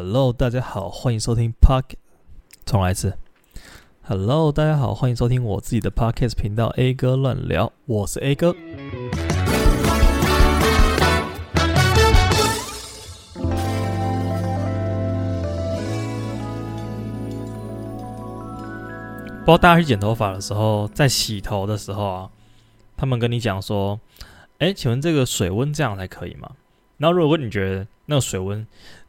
[0.00, 1.96] Hello，大家好，欢迎收听 Park。
[2.64, 3.18] 重来一次。
[4.02, 8.52] Hello，大家好，欢迎收听我自己的 Podcast 频道 A 哥乱聊，我是 A 哥。
[8.52, 8.58] 不
[19.46, 22.30] 知道大家去剪头发的时候，在洗头的时候啊，
[22.96, 23.98] 他们跟你讲说
[24.58, 26.52] ：“哎，请问这个水温这样才可以吗？”
[26.98, 28.64] 然后如果你觉得那个水温，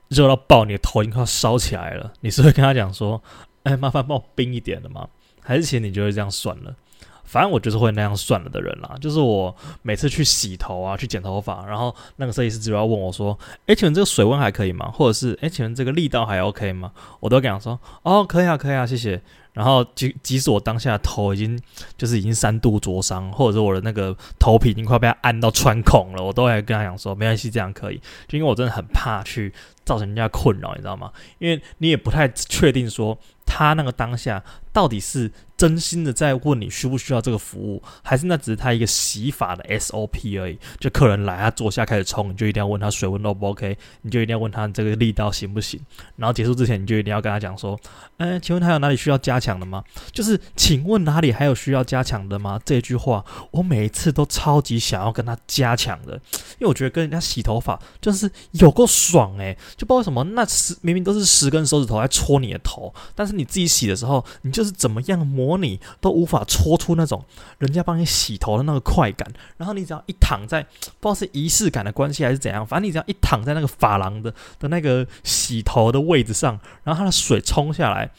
[0.09, 2.11] 热到爆，你的头已经快要烧起来了。
[2.21, 3.21] 你是会跟他讲说
[3.63, 5.07] ：“哎，麻烦帮我冰一点的吗？”
[5.41, 6.75] 还是其实你就会这样算了？
[7.23, 8.95] 反正我就是会那样算了的人啦。
[8.99, 13.37] 就是我每次去洗头啊，去剪头发，然后那个设计师只要问我说
[13.67, 19.21] ：“哎，请问这个水温还可以吗？”或者是“哎，请问这个力道还 OK 吗？”我都跟他说：“哦，可以啊，可以啊，谢谢。”
[19.53, 21.59] 然后即即使我当下头已经
[21.97, 29.53] 就是已经三度灼伤，或者是我的那个头皮已经快被他按到穿孔了，我都会跟他讲说：“没关系，这样可以。”就因为我真的很怕去。
[29.89, 31.11] 造成人家困扰，你知道吗？
[31.39, 40.59] 因为你也不太确定说他那个当下到底是真心的在问你需不需要这个服务，还是那只是他一个洗发的 SOP 而已。
[40.79, 45.81] 就客人来，他坐下开始冲，你就一定要问他水温 O 不 OK，你就一定要问他这个力道行不行。
[46.17, 47.77] 然后结束之前，你就一定要跟他讲说
[48.17, 52.61] ：“嗯，请问还有哪里需要加强的吗？”就是请问哪里还有需要加强的吗？
[52.63, 67.23] 这句话我每一次都超级想要跟他加强的，因为我觉得跟人家洗头发就是有够爽诶、就不知道什么，那十明明都是十根手指头来戳你的头，但是你自己洗的时候，你就是怎么样模拟都无法戳出那种
[67.59, 69.31] 人家帮你洗头的那个快感。
[69.55, 78.11] 然后你只要一躺在，不知道是仪式感的关系还是怎样，反正你只要一躺在那个发廊的的那个洗头的位置上，然后它的水冲下来，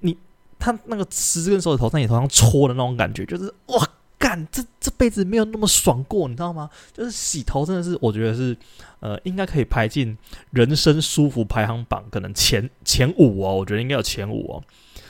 [0.00, 0.18] 你
[0.58, 3.88] 它那个十根手指头在你头上戳的那种感觉，就是哇！
[4.26, 6.68] 干，这这辈子没有那么爽过，你知道吗？
[6.92, 8.56] 就是洗头真的是，我觉得是，
[8.98, 10.18] 呃，应该可以排进
[10.50, 14.64] 人生舒服排行榜，可能前前五哦，我觉得应该有前五哦。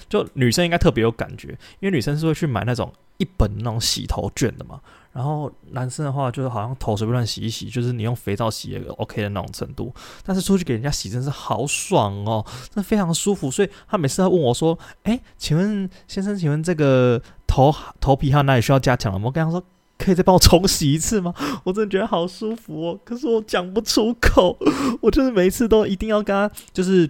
[0.07, 1.49] 就女生应该特别有感觉，
[1.81, 4.79] 因为女生是会去买那种一本那种洗头卷的嘛。
[5.13, 9.91] 然后男生的话，就是好像头随便乱洗一洗，就是你用肥皂洗也 OK 的那种程度。
[10.23, 13.51] 但是出去给人家洗真是好爽哦，真的非常舒服。
[13.51, 17.21] 所以他每次他问我说：“哎，请问先生，请问这个
[17.57, 19.63] 头头皮还有哪里需要加强了？”我跟他说
[19.99, 21.33] ：“可以再帮我重洗一次吗？”
[21.65, 24.57] 我真的觉得好舒服哦，可是我讲不出口，
[25.01, 27.09] 我就是每一次都一定要跟他就是。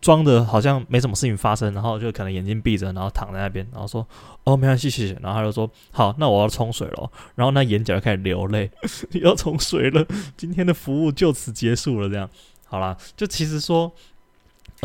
[0.00, 4.06] 装的好像没什么事情发生，然后就可能眼睛闭着，然后躺在那边，然后说
[4.44, 8.70] ：“哦，没关系，谢谢。”然后他就说：“好，那我要冲水了。”然后那眼角就开始流泪，
[9.10, 10.06] 你要冲水了。
[10.36, 12.08] 今天的服务就此结束了。
[12.08, 12.30] 这样
[12.66, 13.92] 好啦，就其实说，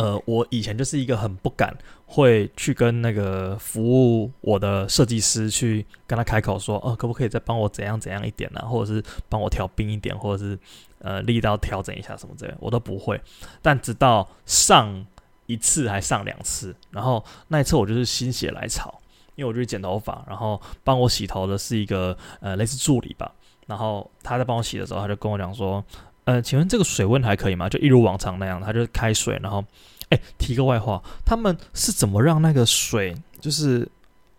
[0.01, 8.61] 呃，我以前就是一个很不敢会去跟那个服务我的设计师去跟他开口说：“哦，可不可以再帮我怎样怎样一点呢？
[8.61, 10.57] 或者是帮我调冰一点，或者是。”
[11.01, 13.17] 呃，力道调整一下什么之类，我都不会。
[13.61, 15.05] 但直到上
[15.45, 18.93] 一次还上两次，然后那一次我就是心血来潮，
[19.35, 23.33] 因为我就去剪头发，然后帮我洗头的是一个呃类似助理吧。
[23.65, 25.81] 然后他在帮我洗的时候，他就跟我讲说
[26.29, 29.63] ：“呃，请问这个水温还可以吗？”就一如往常那样，他就是开水，然后
[30.09, 33.87] 哎，提个外话，他们是怎么让那个水就是？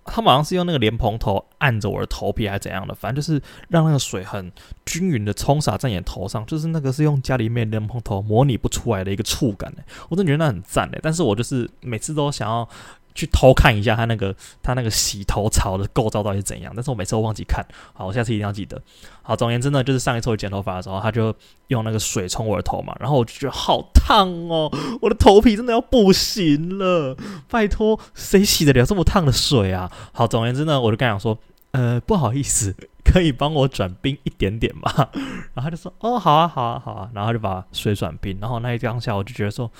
[0.02, 2.94] 他们好像是用那个莲蓬头按着我的头皮，还是怎样的？
[2.94, 4.50] 反正就是让那个水很
[4.84, 9.82] 均匀的冲洒在你的头上，就是那个是用家里面莲蓬头模拟不出来的一个触感呢。
[10.08, 12.68] 我真的觉得那很赞的，但是我就是每次都想要。
[13.14, 17.64] 去偷看一下他那个他那个洗头槽的构造到底是怎样，但是我每次都忘记看。
[17.92, 18.80] 好，我下次一定要记得。
[19.22, 21.34] 好，总而言之呢，就是上一次我剪头发的时候，他就
[21.68, 24.70] 用那个水冲我的头嘛，然后我就觉得好烫哦，
[25.00, 27.16] 我的头皮真的要不行了，
[27.48, 29.90] 拜托，谁洗得了这么烫的水啊？
[30.12, 31.38] 好，总而言之呢，我就跟他讲说，
[31.72, 34.90] 呃，不好意思，可以帮我转冰一点点吗？
[35.54, 39.70] 然后他就说，哦，好啊，好啊，好啊，然后他就把水转冰，然后那一当下我就觉得说，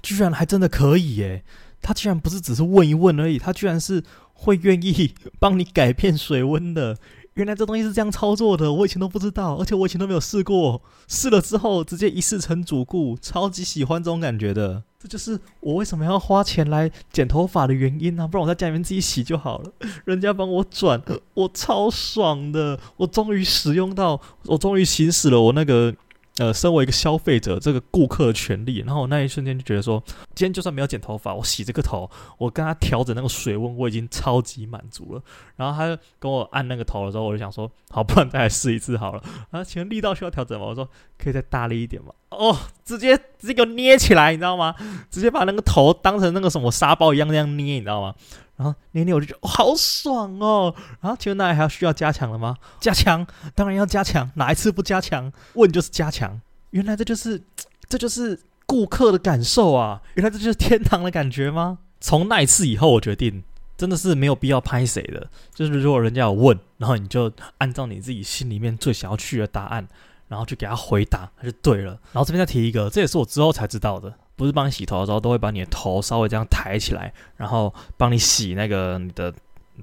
[0.00, 1.42] 居然还真的可以耶。
[1.86, 4.02] 他居然不是只是问一问而已，他居然是
[4.34, 6.98] 会愿意 帮你改变水温的。
[7.34, 10.82] 原来这东西是这样操作的，我以前都不知道，而且我以前都没有试过。
[11.06, 14.82] 试了之后，直接一试成主顾，超级喜欢这种感觉的。
[14.98, 18.26] 这就是我为什么要花钱来剪头发的原因啊！
[18.26, 19.70] 不然我在家里面自己洗就好了，
[20.06, 21.00] 人家帮我转，
[21.34, 22.80] 我超爽的。
[22.96, 25.94] 我终于使用到，我终于行使了我那个。
[26.38, 30.02] 呃，身为一个消费者，这个顾客的权利，然后我那一瞬间就觉得说，
[30.34, 35.22] 今天就算没有剪头发，我洗这个头，我跟他调整那个水温，我已经超级满足了。
[35.56, 39.22] 然后他就跟我按那个头的时候，我就想说，好，不然再来试一次好了。
[39.50, 40.66] 然后，请问力道需要调整吗？
[40.66, 40.86] 我说
[41.16, 42.12] 可以再大力一点吗？
[42.28, 42.54] 哦，
[42.84, 44.74] 直接直接给我捏起来，你知道吗？
[45.10, 48.14] 直接把那个头当成那个什么沙包一样那样捏，你知道吗？
[48.56, 50.74] 然后捏捏我就觉得、哦、好爽哦！
[51.00, 52.56] 然后请问那里还要需要加强了吗？
[52.80, 55.30] 加强，当然要加强，哪一次不加强？
[55.54, 56.40] 问就是加强。
[56.70, 57.42] 原来这就是，
[57.88, 60.02] 这就是顾客的感受啊！
[60.14, 61.78] 原来这就是天堂的感觉吗？
[62.00, 63.42] 从那一次以后，我决定
[63.76, 65.28] 真的是没有必要拍谁的。
[65.54, 69.86] 就是如果人家有问，然后你就按照你自己心里面最想要去的答案，
[70.28, 71.92] 然后去给他回答，他就对了。
[72.12, 79.32] 然后这边再提一个，这也是我之后才知道的，不是帮你洗头的时候都会把你的头稍微这样抬起来，然后帮你洗那个你的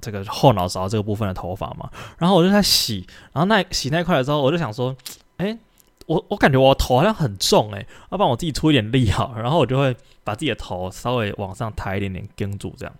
[0.00, 1.90] 这个后脑勺这个部分的头发嘛。
[2.18, 4.96] 然后我就在洗，然后那洗那块的时候，我就想说，
[5.36, 5.58] 哎。
[6.06, 12.94] 我我感觉我头好像很重诶、欸，要不然我自己出一点力好，然后我就会把自己的头稍微往上抬一点点，跟住这样。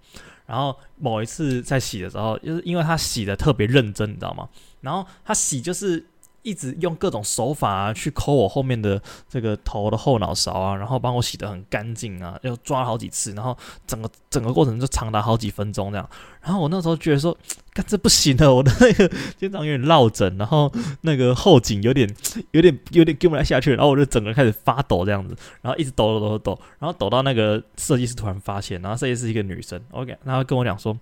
[0.47, 4.49] 然后某一次在洗的时候，就是因为他洗的特别认真，你知道吗？
[4.81, 6.03] 然后他洗就是。
[6.45, 13.57] 一直用各种手法啊，去抠我后面的这个头的后脑勺啊，然后帮我洗得很干净啊，又抓了好几次，然后
[13.87, 16.09] 整个整个过程就长达好几分钟这样。
[16.43, 17.37] 然后我那时候觉得说，
[17.73, 19.11] 干这不行了，我的那个
[19.41, 20.71] 肩膀有点落枕，然后
[21.01, 22.09] 那个后颈有点
[22.53, 30.95] 有点有点跟不来下去，然后我就整个开始发抖这样子，然后一直抖抖抖抖，然后抖到那个设计师突然发现，然后设计师一个女生，OK，然后跟我讲说。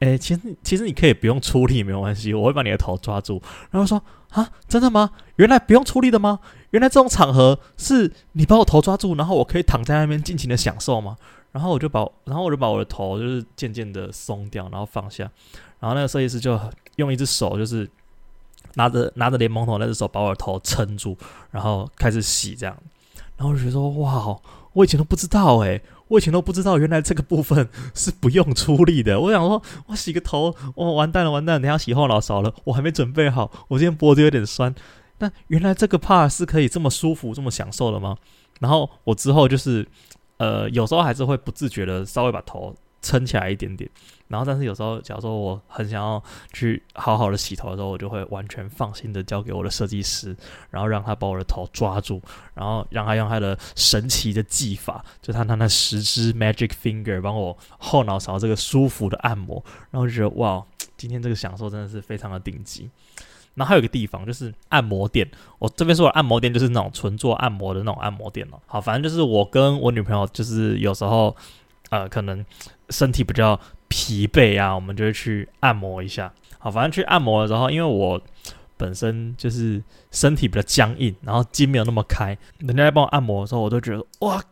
[0.00, 3.42] 哎，其实其实你可以不用出力，没有关系，我会把你的头抓住。
[3.70, 4.00] 然后说
[4.30, 5.10] 啊，真的吗？
[5.36, 6.38] 原来不用出力的吗？
[6.70, 11.16] 原来这种场合是你把我头抓住，然后我可以躺在那边尽情的享受吗？
[11.50, 15.28] 然后我就把，然后我就把我的头就是渐渐的松掉，然后放下。
[15.80, 16.60] 然后那个设计师就
[16.96, 17.88] 用一只手就是
[18.74, 21.16] 拿着拿着联盟头那只手把我的头撑住，
[21.50, 22.76] 然后开始洗这样。
[23.36, 24.36] 然后我就觉得说哇，
[24.74, 25.82] 我以前都不知道诶。
[26.08, 29.20] 我以前都不知道，原来这个部分 是不用出力的。
[29.20, 34.74] 我想说，我洗个头，我完蛋了，完蛋了，等下洗后脑勺了，我还没准备好，我今天脖子有点酸。
[35.18, 38.16] 那原来这个趴是可以这么舒服、这么享受的吗？
[38.60, 39.86] 然后我之后就是，
[40.38, 42.74] 呃，有时候还是会不自觉的稍微把头。
[43.00, 43.88] 撑起来一点点，
[44.26, 46.22] 然后但是有时候，假如说我很想要
[46.52, 50.36] 去好好的洗头的时候，我就会完全放心的交给我的设计师，
[50.70, 52.20] 然后让他把我的头抓住，
[52.54, 60.62] 然后让他用他的神奇的技法，就他他那十只 magic finger 帮我后脑勺这个舒服的按摩，然后就觉得哇，
[60.96, 62.90] 今天这个享受真的是非常的顶级。
[63.54, 65.28] 然后还有一个地方就是按摩店，
[65.58, 68.60] 我这边说的按摩店就是那种纯做按摩的那种按摩店了。
[68.66, 71.36] 好，反正就是我跟我女朋友就是有时候。
[71.90, 72.44] 呃，可能
[72.90, 73.58] 身体比较
[73.88, 76.32] 疲惫啊，我们就会去按摩一下。
[76.58, 78.20] 好，反正去按摩的时候，因为我
[78.76, 84.42] 本身就是身体比较僵硬，然后筋没有那么开，人家在帮我按摩的时候，我都觉得哇，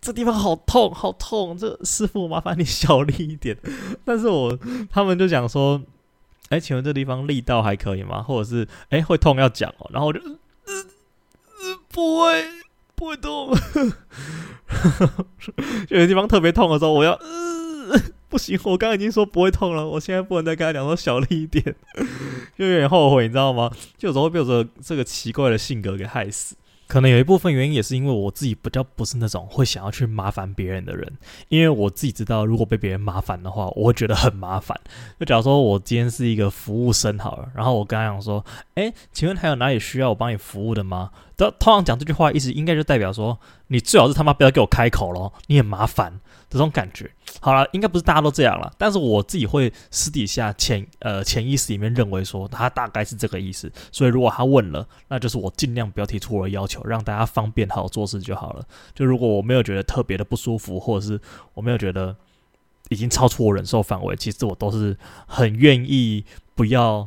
[0.00, 1.56] 这地方好痛，好痛！
[1.56, 3.56] 这师傅麻烦你小力一点。
[4.04, 4.58] 但是我
[4.90, 5.80] 他们就讲说，
[6.48, 8.22] 哎，请问这地方力道还可以吗？
[8.22, 9.90] 或者是哎会痛要讲哦？
[9.92, 10.74] 然后我就，呃
[11.62, 12.42] 呃，不会，
[13.00, 13.48] 不会痛。
[15.88, 17.98] 有些地方特别痛的时候，我要呃
[18.28, 21.74] 不行，我刚刚已经说不会痛了，我现在不能再跟他讲说小力一点，
[22.58, 23.70] 就有点后悔，你知道吗？
[23.96, 26.54] 就有时候会被我这这个奇怪的性格给害死。
[26.86, 31.18] 可能有一部分原因也是因为我自己比较不是那种会想要去麻烦别人的人，
[31.48, 34.78] 因为我自己知道，如果被别人麻烦的话，我会觉得很麻烦。
[35.18, 38.44] 就假如说我今天是一个服务生好了，然后我跟他讲说
[38.74, 41.10] ：“诶，请问还有哪里需要我帮你服务的吗？”
[41.40, 43.38] 都通常讲这句话意思应该就代表说，
[43.68, 46.20] 你最好是他妈不要给我开口咯，你很麻烦。
[46.50, 47.08] 这种感觉，
[47.40, 58.66] 好了，应该不是大家都这样了，但是我自己会私底下潜呃潜意识里面认为说他大概是这个意思，所以如果他问了，那就是我尽量不要提出我的要求，让大家方便好做事就好了。
[58.92, 61.20] 就如果我没有觉得特别的不舒服，或者是
[61.54, 62.16] 我没有觉得
[62.88, 64.98] 已经超出我忍受范围，其实我都是
[65.28, 66.24] 很愿意
[66.56, 67.06] 不要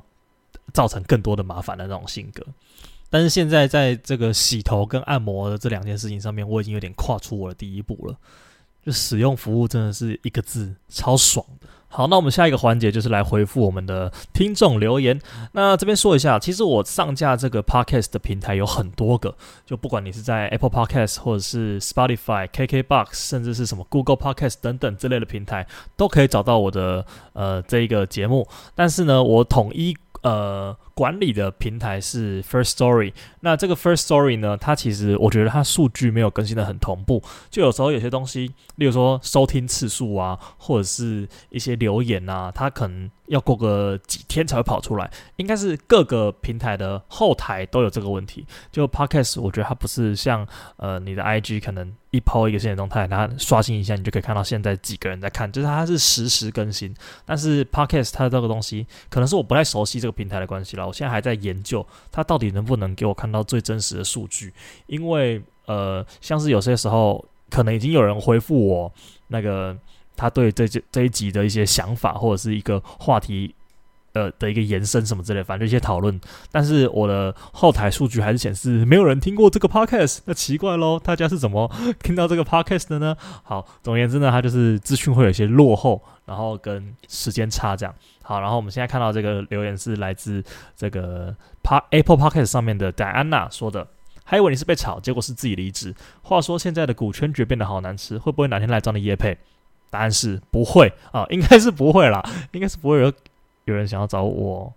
[0.72, 2.42] 造成更多的麻烦的那种性格。
[3.14, 8.16] 但是现在在这个洗头跟按摩的这两件事情上面，我已经有点跨出我的第一步了。
[8.84, 11.68] 就使用服务真的是一个字，超爽的。
[11.90, 15.22] 好，那我们下一个环节就是来回复我们的听众留言。
[15.52, 28.48] 那这边说一下，其实我上架这个 podcast 的平台有很多个，就不管你是在 Apple Podcast 或者是 Spotify、KKBox，甚至是什么 Google Podcast 等等之类的平台，都可以找到我的呃这一个节目。
[28.74, 29.96] 但是呢，我统一。
[30.24, 33.14] 呃，管理的平台是 First Story。
[33.42, 43.10] 那这个 First Story 呢，它其实我觉得它数据没有更新的很同步，就有时候有些东西，例如说收听次数啊，或者是一些留言啊，它可能。
[43.28, 48.46] 要过个几天才会跑出来，应该是各个平台的后台都有这个问题。
[48.70, 50.46] 就 Podcast，我觉得它不是像
[50.76, 56.94] 呃你的 IG 可能一抛一个新的动态，然后刷新一下，你就可以看到现在几个人在看，就是它是实时更新。
[57.26, 64.54] 但是 Podcast 它的这个东西，可能是我不太熟悉这个平台的关系了我现在还在研究它到底能不能给我看到最真实的数据。
[64.88, 68.92] 因为呃，像是有些时候可能已经有人回复我
[69.28, 69.78] 那个。
[70.16, 73.56] 他对这这这一集的一些想法或者是一个话题，
[74.14, 76.20] 呃的一个延伸什么之类，反正就一些讨论。
[76.52, 81.70] 但是我的后台数据还是显示没有人听过这个 podcast，那奇怪喽，大家是怎么
[82.02, 83.16] 听到这个 podcast 的呢？
[83.44, 87.94] 好，总而言之呢，它就是资讯会有一些落后，然后跟时间差这样。
[88.22, 90.44] 好，然后我们现在看到这个留言是来自
[90.78, 91.36] 这个
[91.90, 93.86] Apple Podcast 上面的戴安娜说的，
[94.24, 95.94] 还以为你是被炒，结果是自己离职。
[96.22, 99.38] 话说现在的股权绝变得好难吃，会不会哪天来找你叶配？
[99.90, 103.12] 答案是不会啊，应该是不会啦，应该是不会有
[103.66, 104.74] 有人想要找我，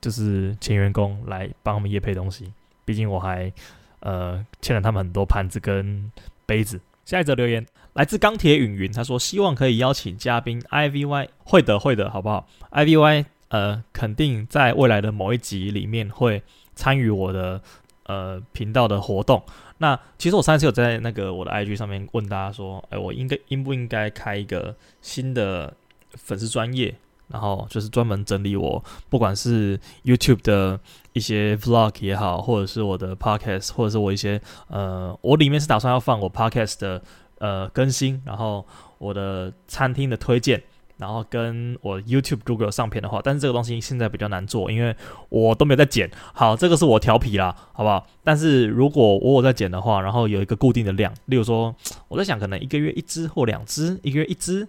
[0.00, 2.52] 就是前员工来帮他们夜配东西。
[2.84, 3.52] 毕竟我还
[4.00, 6.10] 呃欠了他们很多盘子跟
[6.46, 6.80] 杯子。
[7.04, 16.42] 下一则留言来自钢铁允云，他说希望可以邀请嘉宾 Ivy，会的会的，好不好？Ivy 呃肯定在未来的某一集里面会
[16.76, 17.60] 参与我的
[18.04, 19.42] 呃频道的活动。
[19.78, 25.74] 那其实我上次有在那个我的 IG 上面问大家说，哎，我应该应不应该开一个新的
[26.14, 26.94] 粉丝专业，
[27.30, 30.78] 然后就是专门整理我不管是 YouTube 的
[31.12, 37.02] 一些 Vlog 也好，或者是我的 Podcast，或者是我一些呃，我里面是打算要放我 Podcast 的
[37.38, 38.66] 呃更新，然后
[38.98, 40.62] 我的餐厅的推荐。
[41.00, 44.94] 然后跟我 YouTube 如果有上片的话，但是这个东西现在比较难做，因为
[45.30, 46.10] 我都没有在剪。
[46.34, 48.06] 好，这个是我调皮啦，好不好？
[48.22, 51.74] 但是如果我有在剪的话，然后有一个固定的量，例如说，
[52.08, 54.68] 我在想可能一个月一支或两支，一个月一支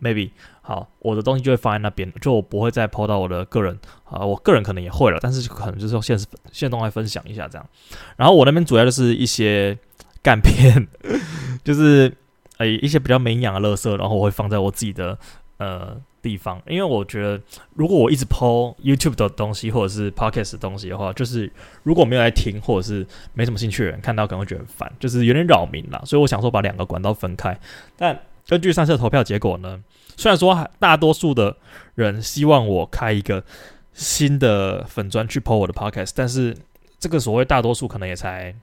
[0.00, 0.30] ，maybe。
[0.62, 3.78] 好，我的东西就会放在那边，就我不会再抛到我的个人。
[4.04, 7.68] 啊，我个人可能也会了，但是可能就是用现实现动态分享一下这样。
[8.16, 9.76] 然后我那边主要就是一些
[10.22, 10.86] 干片，
[11.62, 12.10] 就是
[12.58, 15.18] 诶一些比较没营养的垃圾，然后我会放在我自己的。
[15.58, 17.40] 呃，地方，因为我觉得，
[17.74, 21.48] 如果我一直抛 YouTube 的东西或者是 Podcast 的东西的话，就是
[21.84, 26.02] 如果没有来听或者是没什么兴趣的人看到，可能会觉得烦，就是有点扰民啦。
[26.04, 27.56] 所以我想说把两个管道分开。
[27.96, 29.78] 但根据上次的投票结果呢，
[30.16, 31.56] 虽然说大多数的
[31.94, 33.44] 人希望我开一个
[33.92, 36.56] 新的粉砖去 po 我的 Podcast，但是
[36.98, 38.54] 这个所谓大多数可能也才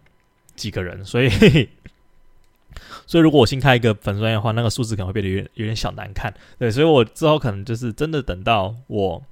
[0.55, 1.29] 几个人，所以。
[3.07, 6.31] 所以，如果我新开一个粉专的话，那个数字可能会变得有点有点小难看。
[6.59, 9.23] 对，所以我之后可能就是真的等到我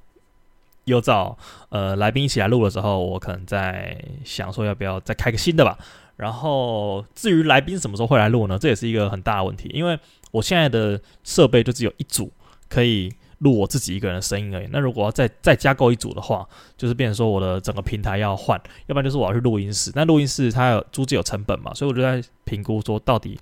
[0.85, 1.37] 有找
[1.69, 3.95] 呃来宾一起来录的时候，我可能在
[4.25, 5.77] 想说要不要再开个新的吧。
[6.15, 8.57] 然后，至于来宾什么时候会来录呢？
[8.57, 9.99] 这也是一个很大的问题，因为
[10.31, 12.31] 我现在的设备就只有一组
[12.69, 14.67] 可以录我自己一个人的声音而已。
[14.71, 19.91] 那如果要再再加购一组的话，就是变成说我的整个平台要换，要不然就是我要去录音室。
[19.95, 23.39] 那录音室它有租借有成本嘛，所以我就在评估说到底。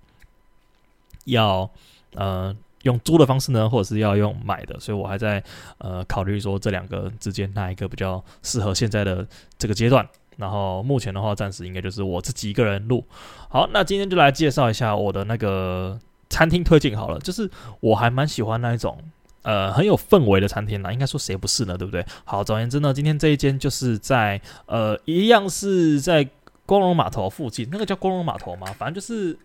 [1.28, 1.68] 要
[2.14, 5.44] 呃用租的方式呢，或者是要用买的，所以我还在
[5.80, 9.28] 呃考虑说这两个之间哪一个比较适合现在的
[9.58, 10.08] 这个阶段。
[10.38, 13.04] 然后目前的话，暂时应该就是我自己一个人录。
[13.50, 18.98] 好，那今天就来介绍一下我的那个餐厅推荐好了，就是我还蛮喜欢那一种
[19.44, 20.92] 呃很有氛围的餐厅啦。
[20.92, 21.78] 应该说谁不是呢？
[21.78, 22.06] 对不对？
[22.24, 26.28] 好，总而言之呢，今天这一间就是在呃一样是在
[26.66, 28.68] 光荣码头附近，那个叫光荣码头吗？
[28.78, 29.38] 反正就是。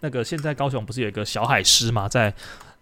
[0.00, 2.06] 那个现在高雄不是有一个小海狮吗？
[2.06, 2.34] 在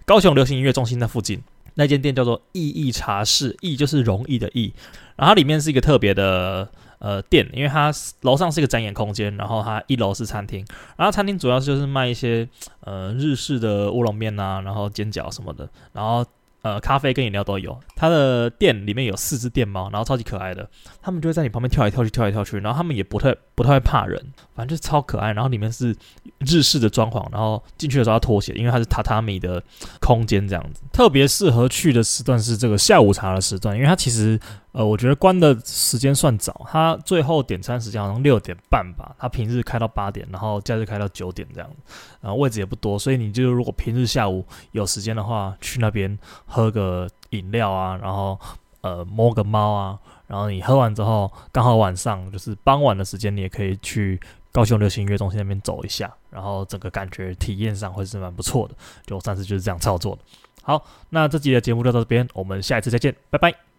[0.05, 1.41] 高雄流行音乐中心那附近，
[1.75, 4.73] 那间店叫做意义茶室，意就是容易的意。
[5.15, 6.69] 然后里面是一个特别的
[7.03, 7.93] 呃店，因为它
[8.23, 10.65] 楼上是一个展演空间，然后它一楼是餐厅。
[10.97, 12.49] 然后餐厅主要就是卖一些
[12.81, 16.25] 呃日式的乌龙面啊，然后煎饺什么的，然后。
[16.65, 17.77] 呃，咖啡跟饮料都有。
[17.97, 20.71] 它的店里面有四只电猫，然后超级可爱的，
[21.03, 22.57] 他们就会在你旁边跳来跳去，跳来跳去。
[22.61, 24.17] 然后他们也不太不太会怕人，
[24.55, 25.33] 反正就超可爱。
[25.33, 25.93] 然后里面是
[26.39, 29.61] 日式的装潢，然后进去的时候要脱鞋，因为它是榻榻米的
[30.01, 30.83] 空间这样子。
[30.93, 34.39] 特别适合去的时段是这个下午茶的时段，因为它其实。
[34.73, 41.71] 呃，我觉得关的时间算早，他最后点餐时间好像六点半吧，他平日开到八点，然后假日开到九点这样，
[42.23, 48.41] 然后位置也不多，所以你就如果平日下午有时间的话，去那边喝个饮料啊，然后
[48.81, 54.19] 呃摸个猫啊，然后你喝完之后，刚好晚上就是傍晚的时间，你也可以去
[54.51, 58.75] 高雄流行音乐中心那边走一下，然后整个感觉体验上会是蛮不错的，
[59.05, 60.23] 就上次就是这样操作的。
[60.63, 63.72] 好，那这集的节目就到这边，我们下一次再见，拜拜。